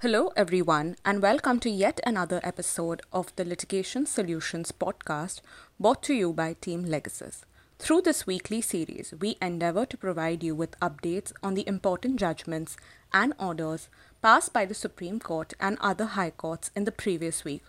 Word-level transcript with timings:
Hello, 0.00 0.30
everyone, 0.36 0.94
and 1.04 1.20
welcome 1.20 1.58
to 1.58 1.68
yet 1.68 1.98
another 2.06 2.38
episode 2.44 3.02
of 3.12 3.34
the 3.34 3.44
Litigation 3.44 4.06
Solutions 4.06 4.70
podcast 4.70 5.40
brought 5.80 6.04
to 6.04 6.14
you 6.14 6.32
by 6.32 6.52
Team 6.52 6.84
Legasis. 6.84 7.40
Through 7.80 8.02
this 8.02 8.24
weekly 8.24 8.60
series, 8.60 9.12
we 9.18 9.36
endeavor 9.42 9.84
to 9.86 9.96
provide 9.96 10.44
you 10.44 10.54
with 10.54 10.78
updates 10.78 11.32
on 11.42 11.54
the 11.54 11.66
important 11.66 12.14
judgments 12.14 12.76
and 13.12 13.32
orders 13.40 13.88
passed 14.22 14.52
by 14.52 14.64
the 14.64 14.72
Supreme 14.72 15.18
Court 15.18 15.54
and 15.58 15.76
other 15.80 16.04
high 16.04 16.30
courts 16.30 16.70
in 16.76 16.84
the 16.84 16.92
previous 16.92 17.44
week, 17.44 17.64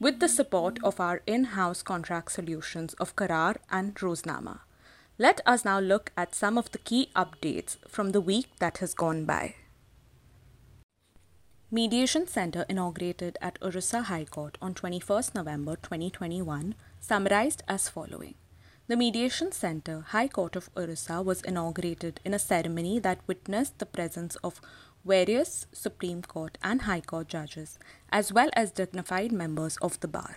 with 0.00 0.20
the 0.20 0.28
support 0.28 0.78
of 0.82 0.98
our 0.98 1.20
in 1.26 1.44
house 1.52 1.82
contract 1.82 2.32
solutions 2.32 2.94
of 2.94 3.14
Carrar 3.14 3.56
and 3.70 3.94
Roznama. 3.96 4.60
Let 5.18 5.42
us 5.44 5.66
now 5.66 5.80
look 5.80 6.12
at 6.16 6.34
some 6.34 6.56
of 6.56 6.72
the 6.72 6.78
key 6.78 7.10
updates 7.14 7.76
from 7.86 8.12
the 8.12 8.22
week 8.22 8.46
that 8.58 8.78
has 8.78 8.94
gone 8.94 9.26
by. 9.26 9.56
Mediation 11.74 12.28
Center 12.28 12.64
inaugurated 12.68 13.36
at 13.42 13.58
Orissa 13.60 14.02
High 14.02 14.26
Court 14.26 14.56
on 14.62 14.74
21st 14.74 15.34
November 15.34 15.74
2021 15.74 16.76
summarized 17.00 17.64
as 17.66 17.88
following. 17.88 18.36
The 18.86 18.96
Mediation 18.96 19.50
Center, 19.50 20.04
High 20.10 20.28
Court 20.28 20.54
of 20.54 20.70
Orissa 20.76 21.20
was 21.20 21.42
inaugurated 21.42 22.20
in 22.24 22.32
a 22.32 22.38
ceremony 22.38 23.00
that 23.00 23.26
witnessed 23.26 23.80
the 23.80 23.86
presence 23.86 24.36
of 24.36 24.60
various 25.04 25.66
Supreme 25.72 26.22
Court 26.22 26.58
and 26.62 26.82
High 26.82 27.00
Court 27.00 27.26
judges 27.26 27.76
as 28.12 28.32
well 28.32 28.50
as 28.52 28.70
dignified 28.70 29.32
members 29.32 29.76
of 29.78 29.98
the 29.98 30.06
bar. 30.06 30.36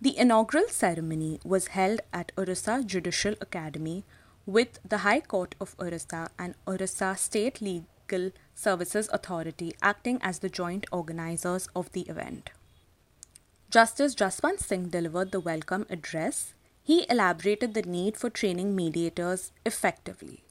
The 0.00 0.18
inaugural 0.18 0.66
ceremony 0.68 1.38
was 1.44 1.68
held 1.68 2.00
at 2.12 2.32
Orissa 2.36 2.82
Judicial 2.84 3.36
Academy 3.40 4.02
with 4.46 4.80
the 4.84 4.98
High 5.06 5.20
Court 5.20 5.54
of 5.60 5.76
Orissa 5.78 6.28
and 6.36 6.56
Orissa 6.66 7.14
State 7.16 7.60
Legal 7.62 8.32
Services 8.54 9.08
Authority 9.12 9.74
acting 9.82 10.18
as 10.22 10.38
the 10.38 10.48
joint 10.48 10.86
organizers 10.92 11.68
of 11.74 11.90
the 11.92 12.02
event. 12.02 12.50
Justice 13.70 14.14
Jaswant 14.14 14.60
Singh 14.60 14.88
delivered 14.88 15.32
the 15.32 15.40
welcome 15.40 15.86
address. 15.90 16.54
He 16.82 17.06
elaborated 17.10 17.74
the 17.74 17.82
need 17.82 18.16
for 18.16 18.30
training 18.30 18.76
mediators 18.76 19.52
effectively. 19.66 20.44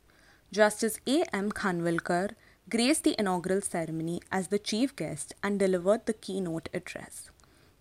Justice 0.51 0.99
A. 1.07 1.23
M. 1.33 1.51
Khanwilkar 1.51 2.31
graced 2.69 3.03
the 3.03 3.15
inaugural 3.17 3.61
ceremony 3.61 4.21
as 4.31 4.49
the 4.49 4.59
chief 4.59 4.95
guest 4.95 5.33
and 5.41 5.57
delivered 5.57 6.05
the 6.05 6.13
keynote 6.13 6.69
address. 6.73 7.29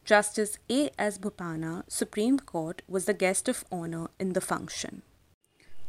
Justice 0.05 0.59
A. 0.71 0.91
S. 0.99 1.19
Bopanna, 1.19 1.85
Supreme 1.89 2.39
Court, 2.39 2.83
was 2.89 3.05
the 3.05 3.15
guest 3.15 3.49
of 3.49 3.65
honor 3.71 4.09
in 4.19 4.33
the 4.33 4.41
function. 4.41 5.03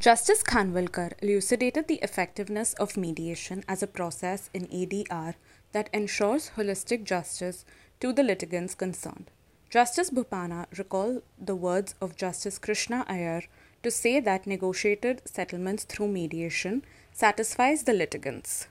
Justice 0.03 0.43
Khanwilkar 0.43 1.13
elucidated 1.21 1.87
the 1.87 2.01
effectiveness 2.03 2.73
of 2.73 2.97
mediation 2.97 3.63
as 3.69 3.81
a 3.81 3.87
process 3.87 4.49
in 4.53 4.67
ADR 4.67 5.35
that 5.71 5.89
ensures 5.93 6.51
holistic 6.57 7.05
justice 7.05 7.63
to 8.01 8.11
the 8.11 8.21
litigants 8.21 8.75
concerned. 8.75 9.31
Justice 9.69 10.09
Bopanna 10.09 10.65
recalled 10.77 11.23
the 11.39 11.55
words 11.55 11.95
of 12.01 12.17
Justice 12.17 12.59
Krishna 12.59 13.05
Iyer 13.07 13.43
to 13.81 13.89
say 13.89 14.19
that 14.19 14.45
negotiated 14.45 15.21
settlements 15.23 15.85
through 15.85 16.09
mediation 16.09 16.83
satisfies 17.13 17.83
the 17.83 17.93
litigants. 17.93 18.67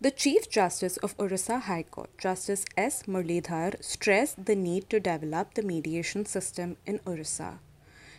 The 0.00 0.10
Chief 0.10 0.50
Justice 0.50 0.96
of 0.96 1.14
Orissa 1.16 1.60
High 1.60 1.84
Court, 1.84 2.10
Justice 2.18 2.64
S. 2.76 3.04
Muralidhar, 3.04 3.80
stressed 3.84 4.46
the 4.46 4.56
need 4.56 4.90
to 4.90 4.98
develop 4.98 5.54
the 5.54 5.62
mediation 5.62 6.26
system 6.26 6.76
in 6.86 6.98
Orissa. 7.06 7.60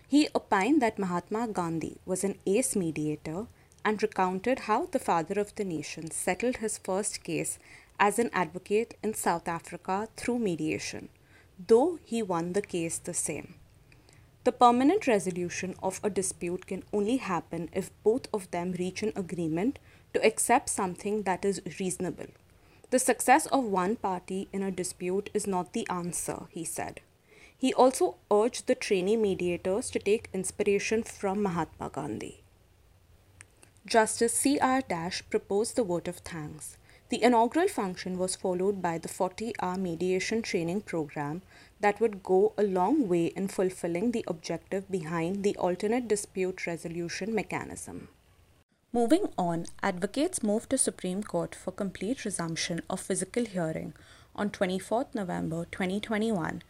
He 0.07 0.29
opined 0.35 0.81
that 0.81 0.99
Mahatma 0.99 1.47
Gandhi 1.47 1.97
was 2.05 2.23
an 2.23 2.37
ace 2.45 2.75
mediator 2.75 3.47
and 3.85 4.01
recounted 4.01 4.59
how 4.59 4.85
the 4.85 4.99
father 4.99 5.39
of 5.39 5.55
the 5.55 5.65
nation 5.65 6.11
settled 6.11 6.57
his 6.57 6.77
first 6.77 7.23
case 7.23 7.59
as 7.99 8.19
an 8.19 8.29
advocate 8.33 8.97
in 9.03 9.13
South 9.13 9.47
Africa 9.47 10.07
through 10.15 10.39
mediation, 10.39 11.09
though 11.67 11.99
he 12.03 12.21
won 12.21 12.53
the 12.53 12.61
case 12.61 12.97
the 12.97 13.13
same. 13.13 13.55
The 14.43 14.51
permanent 14.51 15.07
resolution 15.07 15.75
of 15.81 16.01
a 16.03 16.09
dispute 16.09 16.67
can 16.67 16.83
only 16.91 17.17
happen 17.17 17.69
if 17.71 17.91
both 18.03 18.27
of 18.33 18.51
them 18.51 18.73
reach 18.73 19.01
an 19.01 19.13
agreement 19.15 19.79
to 20.13 20.25
accept 20.25 20.69
something 20.69 21.23
that 21.23 21.45
is 21.45 21.61
reasonable. 21.79 22.27
The 22.89 22.99
success 22.99 23.45
of 23.47 23.63
one 23.63 23.95
party 23.95 24.49
in 24.51 24.61
a 24.61 24.69
dispute 24.69 25.29
is 25.33 25.47
not 25.47 25.73
the 25.73 25.87
answer, 25.89 26.43
he 26.49 26.65
said. 26.65 26.99
He 27.63 27.73
also 27.73 28.17
urged 28.29 28.67
the 28.67 28.75
trainee 28.75 29.15
mediators 29.15 29.89
to 29.91 29.99
take 29.99 30.29
inspiration 30.33 31.01
from 31.01 31.41
Mahatma 31.41 31.89
Gandhi. 31.89 32.43
Justice 33.85 34.33
C.R. 34.33 34.81
Dash 34.81 35.23
proposed 35.29 35.77
the 35.77 35.85
vote 35.85 36.09
of 36.09 36.17
thanks. 36.17 36.75
The 37.07 37.23
inaugural 37.23 37.69
function 37.69 38.17
was 38.17 38.35
followed 38.35 38.81
by 38.81 38.97
the 38.97 39.07
40 39.07 39.53
hour 39.61 39.77
mediation 39.77 40.41
training 40.41 40.81
program 40.81 41.41
that 41.79 42.01
would 42.01 42.21
go 42.21 42.51
a 42.57 42.63
long 42.63 43.07
way 43.07 43.27
in 43.27 43.47
fulfilling 43.47 44.11
the 44.11 44.25
objective 44.27 44.91
behind 44.91 45.43
the 45.43 45.55
alternate 45.55 46.09
dispute 46.09 46.67
resolution 46.67 47.33
mechanism. 47.33 48.09
Moving 48.91 49.29
on, 49.37 49.67
advocates 49.81 50.43
moved 50.43 50.71
to 50.71 50.77
Supreme 50.77 51.23
Court 51.23 51.55
for 51.55 51.71
complete 51.71 52.25
resumption 52.25 52.81
of 52.89 52.99
physical 52.99 53.45
hearing 53.45 53.93
on 54.35 54.49
24th 54.49 55.15
November 55.15 55.65
2021 55.71 56.61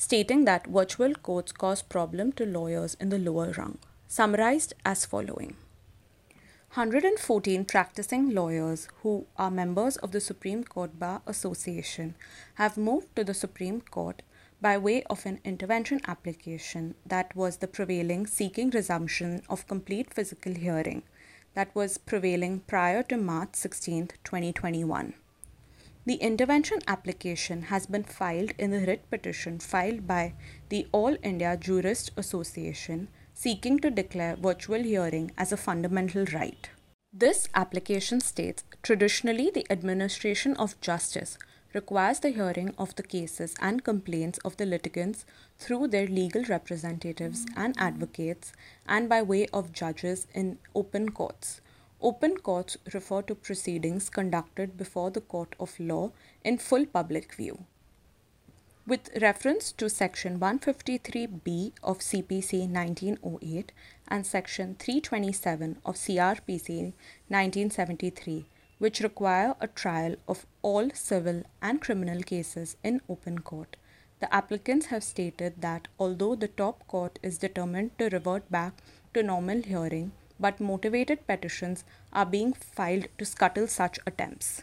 stating 0.00 0.46
that 0.46 0.66
virtual 0.66 1.14
courts 1.14 1.52
cause 1.52 1.82
problem 1.82 2.32
to 2.32 2.46
lawyers 2.46 2.94
in 2.94 3.10
the 3.10 3.18
lower 3.18 3.52
rung, 3.58 3.76
summarized 4.08 4.72
as 4.82 5.04
following. 5.04 5.54
114 6.72 7.66
practicing 7.66 8.30
lawyers 8.34 8.88
who 9.02 9.26
are 9.36 9.50
members 9.50 9.98
of 9.98 10.12
the 10.12 10.20
Supreme 10.20 10.64
Court 10.64 10.98
Bar 10.98 11.20
Association 11.26 12.14
have 12.54 12.78
moved 12.78 13.14
to 13.14 13.24
the 13.24 13.34
Supreme 13.34 13.82
Court 13.82 14.22
by 14.58 14.78
way 14.78 15.02
of 15.10 15.26
an 15.26 15.38
intervention 15.44 16.00
application 16.06 16.94
that 17.04 17.36
was 17.36 17.58
the 17.58 17.68
prevailing 17.68 18.26
seeking 18.26 18.70
resumption 18.70 19.42
of 19.50 19.68
complete 19.68 20.14
physical 20.14 20.54
hearing 20.54 21.02
that 21.52 21.74
was 21.74 21.98
prevailing 21.98 22.60
prior 22.60 23.02
to 23.02 23.18
March 23.18 23.50
16, 23.52 24.08
2021. 24.24 25.12
The 26.06 26.14
intervention 26.14 26.78
application 26.88 27.62
has 27.62 27.86
been 27.86 28.04
filed 28.04 28.52
in 28.58 28.70
the 28.70 28.80
writ 28.86 29.10
petition 29.10 29.58
filed 29.58 30.06
by 30.06 30.32
the 30.70 30.86
All 30.92 31.16
India 31.22 31.58
Jurist 31.58 32.10
Association 32.16 33.08
seeking 33.34 33.78
to 33.80 33.90
declare 33.90 34.36
virtual 34.36 34.82
hearing 34.82 35.30
as 35.36 35.52
a 35.52 35.58
fundamental 35.58 36.24
right. 36.32 36.70
This 37.12 37.48
application 37.54 38.20
states 38.20 38.64
traditionally 38.82 39.50
the 39.52 39.66
administration 39.70 40.56
of 40.56 40.80
justice 40.80 41.36
requires 41.74 42.20
the 42.20 42.30
hearing 42.30 42.74
of 42.78 42.96
the 42.96 43.02
cases 43.02 43.54
and 43.60 43.84
complaints 43.84 44.38
of 44.38 44.56
the 44.56 44.66
litigants 44.66 45.26
through 45.58 45.88
their 45.88 46.06
legal 46.06 46.44
representatives 46.44 47.46
and 47.56 47.74
advocates 47.78 48.52
and 48.86 49.08
by 49.08 49.20
way 49.20 49.46
of 49.52 49.72
judges 49.72 50.26
in 50.34 50.58
open 50.74 51.10
courts 51.10 51.60
Open 52.02 52.38
courts 52.38 52.78
refer 52.94 53.20
to 53.22 53.34
proceedings 53.34 54.08
conducted 54.08 54.78
before 54.78 55.10
the 55.10 55.20
court 55.20 55.54
of 55.60 55.78
law 55.78 56.12
in 56.42 56.56
full 56.56 56.86
public 56.86 57.34
view. 57.34 57.66
With 58.86 59.10
reference 59.20 59.70
to 59.72 59.90
Section 59.90 60.40
153B 60.40 61.72
of 61.82 61.98
CPC 61.98 62.70
1908 62.70 63.72
and 64.08 64.26
Section 64.26 64.76
327 64.78 65.76
of 65.84 65.96
CRPC 65.96 66.94
1973, 67.28 68.46
which 68.78 69.00
require 69.00 69.54
a 69.60 69.66
trial 69.66 70.16
of 70.26 70.46
all 70.62 70.88
civil 70.94 71.42
and 71.60 71.82
criminal 71.82 72.22
cases 72.22 72.78
in 72.82 73.02
open 73.10 73.40
court, 73.40 73.76
the 74.20 74.34
applicants 74.34 74.86
have 74.86 75.04
stated 75.04 75.60
that 75.60 75.88
although 75.98 76.34
the 76.34 76.48
top 76.48 76.86
court 76.88 77.18
is 77.22 77.36
determined 77.36 77.96
to 77.98 78.08
revert 78.08 78.50
back 78.50 78.72
to 79.12 79.22
normal 79.22 79.60
hearing, 79.60 80.12
but 80.40 80.58
motivated 80.58 81.26
petitions 81.26 81.84
are 82.12 82.26
being 82.26 82.52
filed 82.52 83.06
to 83.18 83.24
scuttle 83.24 83.68
such 83.68 84.00
attempts. 84.06 84.62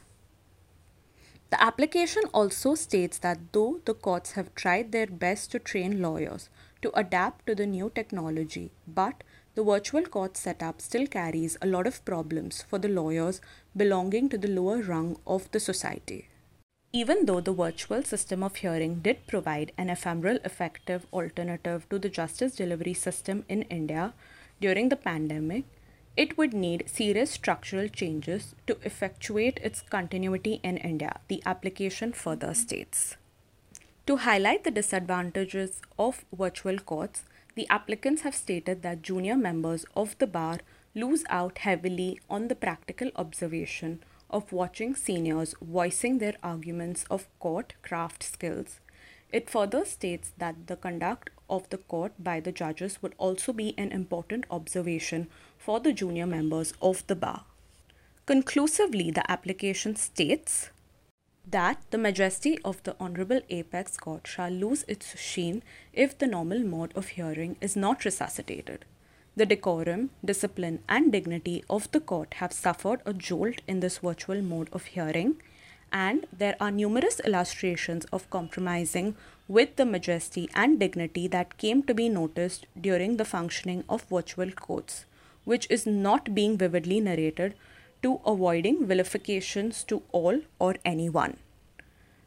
The 1.50 1.64
application 1.64 2.24
also 2.34 2.76
states 2.76 3.20
that 3.20 3.40
though 3.54 3.80
the 3.86 3.94
courts 3.94 4.32
have 4.32 4.54
tried 4.56 4.92
their 4.92 5.08
best 5.08 5.52
to 5.52 5.60
train 5.60 6.02
lawyers 6.02 6.50
to 6.82 6.92
adapt 7.00 7.46
to 7.48 7.56
the 7.56 7.66
new 7.66 7.90
technology, 7.96 8.72
but 8.86 9.24
the 9.56 9.64
virtual 9.64 10.04
court 10.04 10.36
setup 10.36 10.82
still 10.82 11.08
carries 11.08 11.58
a 11.62 11.68
lot 11.68 11.88
of 11.88 12.04
problems 12.06 12.64
for 12.64 12.78
the 12.78 12.90
lawyers 12.90 13.40
belonging 13.76 14.28
to 14.30 14.38
the 14.38 14.50
lower 14.50 14.82
rung 14.82 15.18
of 15.26 15.50
the 15.52 15.60
society. 15.60 16.28
Even 16.94 17.26
though 17.26 17.42
the 17.42 17.54
virtual 17.54 18.04
system 18.04 18.44
of 18.44 18.58
hearing 18.58 19.00
did 19.00 19.26
provide 19.26 19.72
an 19.78 19.90
ephemeral 19.90 20.40
effective 20.44 21.06
alternative 21.14 21.88
to 21.90 21.98
the 21.98 22.10
justice 22.10 22.56
delivery 22.56 22.94
system 22.94 23.46
in 23.48 23.64
India, 23.64 24.14
during 24.60 24.90
the 24.90 24.96
pandemic, 24.96 25.66
it 26.16 26.38
would 26.38 26.54
need 26.54 26.90
serious 26.90 27.32
structural 27.32 27.88
changes 27.88 28.56
to 28.66 28.78
effectuate 28.84 29.60
its 29.62 29.82
continuity 29.82 30.60
in 30.64 30.78
India, 30.78 31.20
the 31.28 31.44
application 31.46 32.12
further 32.12 32.54
states. 32.54 33.18
To 34.08 34.18
highlight 34.18 34.64
the 34.64 34.72
disadvantages 34.72 35.82
of 36.00 36.26
virtual 36.36 36.80
courts, 36.80 37.24
the 37.56 37.68
applicants 37.70 38.22
have 38.22 38.34
stated 38.34 38.82
that 38.82 39.02
junior 39.02 39.36
members 39.36 39.86
of 39.96 40.18
the 40.18 40.28
bar 40.28 40.60
lose 40.96 41.24
out 41.30 41.60
heavily 41.60 42.20
on 42.30 42.48
the 42.48 42.56
practical 42.56 43.12
observation 43.16 44.00
of 44.30 44.52
watching 44.52 44.96
seniors 44.96 45.54
voicing 45.62 46.18
their 46.18 46.36
arguments 46.42 47.06
of 47.10 47.28
court 47.40 47.74
craft 47.82 48.24
skills. 48.24 48.80
It 49.32 49.50
further 49.50 49.84
states 49.86 50.32
that 50.38 50.68
the 50.68 50.76
conduct 50.76 51.30
of 51.50 51.70
the 51.70 51.78
court 51.78 52.14
by 52.20 52.40
the 52.40 52.52
judges 52.52 53.02
would 53.02 53.14
also 53.18 53.54
be 53.54 53.74
an 53.78 53.92
important 53.92 54.46
observation 54.50 55.28
for 55.58 55.80
the 55.80 55.94
junior 55.94 56.26
members 56.26 56.74
of 56.82 57.06
the 57.08 57.16
bar. 57.16 57.44
Conclusively, 58.26 59.12
the 59.12 59.30
application 59.32 59.96
states 59.96 60.70
that 61.50 61.82
the 61.92 61.98
majesty 61.98 62.58
of 62.66 62.84
the 62.84 62.96
Honorable 63.00 63.42
Apex 63.50 63.98
Court 63.98 64.28
shall 64.28 64.52
lose 64.52 64.84
its 64.88 65.18
sheen 65.18 65.64
if 65.94 66.18
the 66.18 66.28
normal 66.28 66.60
mode 66.60 66.92
of 66.96 67.10
hearing 67.10 67.56
is 67.62 67.76
not 67.76 68.04
resuscitated. 68.04 68.84
The 69.38 69.46
decorum, 69.46 70.10
discipline, 70.26 70.80
and 70.90 71.12
dignity 71.12 71.64
of 71.70 71.90
the 71.92 72.00
court 72.02 72.34
have 72.36 72.52
suffered 72.52 73.02
a 73.06 73.14
jolt 73.14 73.62
in 73.68 73.80
this 73.80 74.00
virtual 74.00 74.42
mode 74.42 74.68
of 74.74 74.86
hearing, 74.86 75.42
and 75.92 76.26
there 76.32 76.56
are 76.60 76.72
numerous 76.72 77.20
illustrations 77.22 78.06
of 78.12 78.30
compromising 78.30 79.16
with 79.48 79.76
the 79.76 79.86
majesty 79.86 80.50
and 80.54 80.80
dignity 80.80 81.28
that 81.28 81.58
came 81.58 81.84
to 81.84 81.94
be 81.94 82.10
noticed 82.10 82.66
during 82.80 83.18
the 83.18 83.26
functioning 83.26 83.84
of 83.88 84.04
virtual 84.04 84.52
courts, 84.52 85.06
which 85.46 85.68
is 85.70 85.86
not 85.86 86.36
being 86.36 86.58
vividly 86.58 87.00
narrated 87.00 87.56
to 88.04 88.20
avoiding 88.26 88.86
vilifications 88.86 89.84
to 89.84 90.04
all 90.12 90.42
or 90.60 90.76
anyone. 90.84 91.38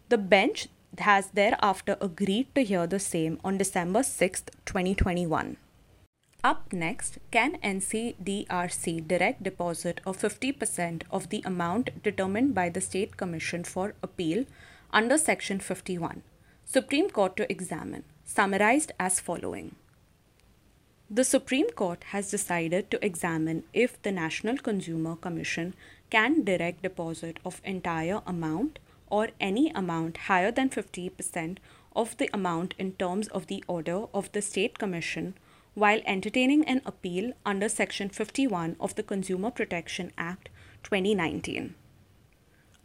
The 0.09 0.19
bench 0.19 0.69
has 0.99 1.29
thereafter 1.29 1.97
agreed 2.01 2.55
to 2.55 2.65
hear 2.65 2.87
the 2.87 2.99
same 2.99 3.39
on 3.45 3.59
December 3.59 4.03
6, 4.03 4.43
2021. 4.65 5.57
Up 6.43 6.73
next, 6.73 7.19
can 7.31 7.59
NCDRC 7.59 9.07
direct 9.07 9.43
deposit 9.43 10.01
of 10.07 10.17
50% 10.17 11.03
of 11.11 11.29
the 11.29 11.43
amount 11.45 12.03
determined 12.03 12.55
by 12.55 12.71
the 12.71 12.81
State 12.81 13.19
Commission 13.19 13.63
for 13.63 13.93
Appeal 14.03 14.47
under 14.91 15.19
Section 15.19 15.61
51? 15.61 16.23
Supreme 16.65 17.11
Court 17.11 17.37
to 17.37 17.51
examine, 17.53 18.05
summarized 18.25 18.93
as 18.99 19.21
following. 19.21 19.75
The 21.11 21.25
Supreme 21.25 21.69
Court 21.69 22.05
has 22.05 22.31
decided 22.31 22.91
to 22.91 23.05
examine 23.05 23.65
if 23.75 24.01
the 24.01 24.13
National 24.13 24.57
Consumer 24.57 25.17
Commission 25.17 25.75
can 26.09 26.43
direct 26.43 26.83
deposit 26.83 27.39
of 27.45 27.61
entire 27.65 28.23
amount 28.27 28.79
or 29.11 29.29
any 29.41 29.69
amount 29.73 30.17
higher 30.29 30.51
than 30.51 30.71
50% 30.71 31.59
of 31.95 32.17
the 32.17 32.31
amount 32.33 32.75
in 32.79 32.93
terms 32.93 33.29
of 33.29 33.49
the 33.49 33.63
order 33.67 34.07
of 34.15 34.33
the 34.33 34.41
State 34.41 34.79
Commission 34.79 35.35
while 35.75 36.01
entertaining 36.05 36.65
an 36.65 36.83
appeal 36.85 37.33
under 37.45 37.69
Section 37.69 38.09
51 38.09 38.77
of 38.81 38.95
the 38.95 39.03
Consumer 39.03 39.51
Protection 39.51 40.13
Act 40.19 40.49
2019. 40.83 41.75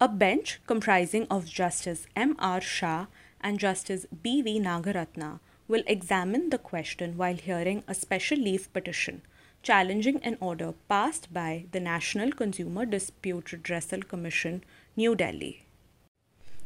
A 0.01 0.07
bench 0.07 0.59
comprising 0.67 1.27
of 1.29 1.45
Justice 1.45 2.07
M. 2.15 2.35
R. 2.39 2.61
Shah 2.61 3.07
and 3.41 3.59
Justice 3.59 4.05
B. 4.21 4.41
V. 4.41 4.59
Nagaratna 4.59 5.39
will 5.67 5.83
examine 5.87 6.49
the 6.49 6.57
question 6.57 7.17
while 7.17 7.35
hearing 7.35 7.83
a 7.87 7.93
special 7.93 8.37
leave 8.37 8.71
petition 8.73 9.21
challenging 9.65 10.17
an 10.21 10.37
order 10.39 10.73
passed 10.87 11.33
by 11.33 11.65
the 11.71 11.79
National 11.79 12.31
Consumer 12.31 12.85
Dispute 12.85 13.45
Redressal 13.45 14.07
Commission, 14.07 14.63
New 14.95 15.15
Delhi. 15.15 15.64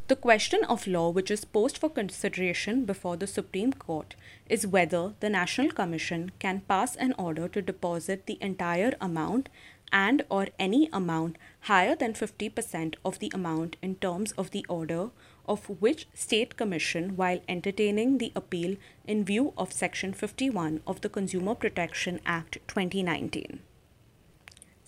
The 0.09 0.15
question 0.15 0.63
of 0.63 0.87
law 0.87 1.11
which 1.11 1.29
is 1.29 1.45
posed 1.45 1.77
for 1.77 1.87
consideration 1.87 2.83
before 2.83 3.15
the 3.15 3.27
Supreme 3.27 3.73
Court 3.73 4.15
is 4.47 4.65
whether 4.65 5.13
the 5.19 5.29
National 5.29 5.69
Commission 5.69 6.31
can 6.39 6.61
pass 6.61 6.95
an 6.95 7.13
order 7.19 7.47
to 7.47 7.61
deposit 7.61 8.25
the 8.25 8.39
entire 8.41 8.95
amount 8.99 9.49
and 9.91 10.25
or 10.27 10.47
any 10.57 10.89
amount 10.91 11.37
higher 11.69 11.95
than 11.95 12.13
50% 12.13 12.95
of 13.05 13.19
the 13.19 13.31
amount 13.35 13.75
in 13.83 13.97
terms 13.97 14.31
of 14.31 14.49
the 14.49 14.65
order 14.67 15.11
of 15.47 15.69
which 15.79 16.07
state 16.15 16.57
commission 16.57 17.15
while 17.15 17.39
entertaining 17.47 18.17
the 18.17 18.31
appeal 18.35 18.77
in 19.05 19.23
view 19.23 19.53
of 19.59 19.71
section 19.71 20.11
51 20.11 20.81
of 20.87 21.01
the 21.01 21.09
Consumer 21.09 21.53
Protection 21.53 22.19
Act 22.25 22.57
2019. 22.67 23.59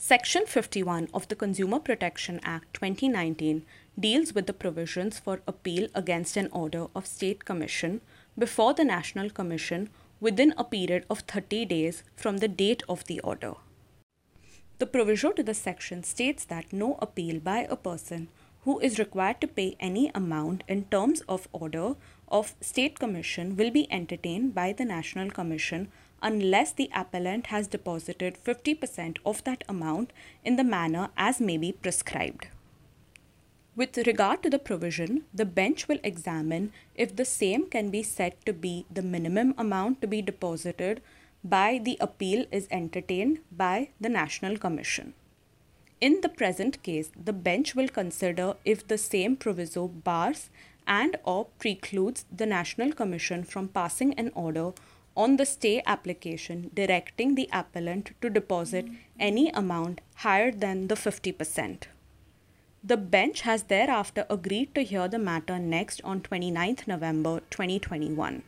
Section 0.03 0.47
51 0.47 1.09
of 1.13 1.27
the 1.27 1.35
Consumer 1.35 1.77
Protection 1.77 2.39
Act 2.43 2.73
2019 2.73 3.63
deals 3.99 4.33
with 4.33 4.47
the 4.47 4.51
provisions 4.51 5.19
for 5.19 5.41
appeal 5.45 5.89
against 5.93 6.35
an 6.35 6.49
order 6.51 6.87
of 6.95 7.05
state 7.05 7.45
commission 7.45 8.01
before 8.35 8.73
the 8.73 8.83
National 8.83 9.29
Commission 9.29 9.91
within 10.19 10.55
a 10.57 10.63
period 10.63 11.05
of 11.07 11.19
30 11.19 11.65
days 11.65 12.01
from 12.15 12.39
the 12.39 12.47
date 12.47 12.81
of 12.89 13.05
the 13.05 13.19
order. 13.19 13.53
The 14.79 14.87
proviso 14.87 15.33
to 15.33 15.43
the 15.43 15.53
section 15.53 16.01
states 16.01 16.45
that 16.45 16.73
no 16.73 16.97
appeal 16.99 17.39
by 17.39 17.67
a 17.69 17.75
person 17.75 18.29
who 18.61 18.79
is 18.79 18.97
required 18.97 19.39
to 19.41 19.47
pay 19.47 19.75
any 19.79 20.09
amount 20.15 20.63
in 20.67 20.85
terms 20.85 21.21
of 21.29 21.47
order 21.51 21.93
of 22.27 22.55
state 22.59 22.97
commission 22.97 23.55
will 23.55 23.69
be 23.69 23.91
entertained 23.91 24.55
by 24.55 24.73
the 24.73 24.85
National 24.85 25.29
Commission 25.29 25.91
unless 26.21 26.71
the 26.71 26.89
appellant 26.93 27.47
has 27.47 27.67
deposited 27.67 28.37
50% 28.43 29.17
of 29.25 29.43
that 29.43 29.63
amount 29.67 30.11
in 30.43 30.55
the 30.55 30.63
manner 30.63 31.09
as 31.17 31.39
may 31.39 31.57
be 31.57 31.71
prescribed. 31.71 32.47
With 33.75 33.97
regard 34.05 34.43
to 34.43 34.49
the 34.49 34.59
provision, 34.59 35.23
the 35.33 35.45
bench 35.45 35.87
will 35.87 35.99
examine 36.03 36.73
if 36.93 37.15
the 37.15 37.25
same 37.25 37.69
can 37.69 37.89
be 37.89 38.03
said 38.03 38.35
to 38.45 38.53
be 38.53 38.85
the 38.91 39.01
minimum 39.01 39.55
amount 39.57 40.01
to 40.01 40.07
be 40.07 40.21
deposited 40.21 41.01
by 41.43 41.79
the 41.81 41.97
appeal 41.99 42.45
is 42.51 42.67
entertained 42.69 43.39
by 43.51 43.89
the 43.99 44.09
National 44.09 44.57
Commission. 44.57 45.13
In 46.01 46.21
the 46.21 46.29
present 46.29 46.83
case, 46.83 47.11
the 47.15 47.33
bench 47.33 47.73
will 47.73 47.87
consider 47.87 48.55
if 48.65 48.87
the 48.87 48.97
same 48.97 49.35
proviso 49.35 49.87
bars 49.87 50.49
and 50.85 51.15
or 51.23 51.45
precludes 51.57 52.25
the 52.35 52.45
National 52.45 52.91
Commission 52.91 53.43
from 53.43 53.67
passing 53.67 54.13
an 54.15 54.31
order 54.33 54.71
on 55.15 55.37
the 55.37 55.45
stay 55.45 55.81
application 55.85 56.71
directing 56.73 57.35
the 57.35 57.49
appellant 57.51 58.11
to 58.21 58.29
deposit 58.29 58.85
any 59.19 59.49
amount 59.49 60.01
higher 60.15 60.51
than 60.51 60.87
the 60.87 60.95
50%. 60.95 61.83
The 62.83 62.97
bench 62.97 63.41
has 63.41 63.63
thereafter 63.63 64.25
agreed 64.29 64.73
to 64.73 64.83
hear 64.83 65.07
the 65.07 65.19
matter 65.19 65.59
next 65.59 66.01
on 66.03 66.21
29th 66.21 66.87
November 66.87 67.41
2021. 67.51 68.41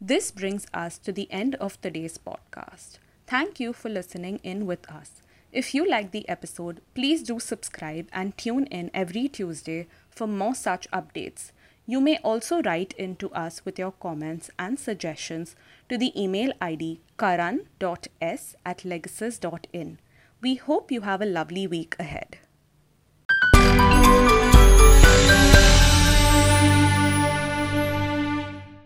This 0.00 0.30
brings 0.30 0.66
us 0.72 0.98
to 0.98 1.12
the 1.12 1.30
end 1.30 1.54
of 1.56 1.80
today's 1.80 2.18
podcast. 2.18 2.98
Thank 3.26 3.60
you 3.60 3.72
for 3.72 3.88
listening 3.88 4.40
in 4.42 4.66
with 4.66 4.90
us. 4.90 5.22
If 5.52 5.74
you 5.74 5.88
like 5.88 6.10
the 6.10 6.28
episode, 6.28 6.80
please 6.94 7.22
do 7.22 7.38
subscribe 7.38 8.08
and 8.12 8.36
tune 8.36 8.66
in 8.66 8.90
every 8.94 9.28
Tuesday 9.28 9.86
for 10.08 10.26
more 10.26 10.54
such 10.54 10.90
updates. 10.90 11.52
You 11.90 12.00
may 12.00 12.18
also 12.18 12.62
write 12.62 12.92
in 12.92 13.16
to 13.16 13.32
us 13.32 13.64
with 13.64 13.76
your 13.76 13.90
comments 13.90 14.48
and 14.56 14.78
suggestions 14.78 15.56
to 15.88 15.98
the 15.98 16.12
email 16.14 16.52
ID 16.60 17.00
karan.s 17.18 18.54
at 18.64 18.78
legasis.in. 18.84 19.98
We 20.40 20.54
hope 20.54 20.92
you 20.92 21.00
have 21.00 21.20
a 21.20 21.26
lovely 21.26 21.66
week 21.66 21.96
ahead. 21.98 22.38